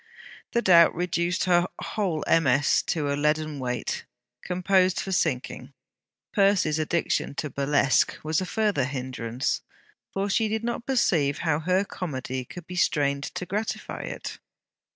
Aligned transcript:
The 0.53 0.63
doubt 0.63 0.95
reduced 0.95 1.43
her 1.43 1.67
whole 1.79 2.23
MS. 2.27 2.81
to 2.87 3.13
a 3.13 3.15
leaden 3.15 3.59
weight, 3.59 4.03
composed 4.43 4.99
for 4.99 5.11
sinking. 5.11 5.73
Percy's 6.33 6.79
addiction 6.79 7.35
to 7.35 7.51
burlesque 7.51 8.17
was 8.23 8.41
a 8.41 8.47
further 8.47 8.85
hindrance, 8.85 9.61
for 10.11 10.27
she 10.27 10.47
did 10.47 10.63
not 10.63 10.87
perceive 10.87 11.37
how 11.45 11.59
her 11.59 11.85
comedy 11.85 12.43
could 12.45 12.65
be 12.65 12.75
strained 12.75 13.25
to 13.25 13.45
gratify 13.45 13.99
it. 13.99 14.39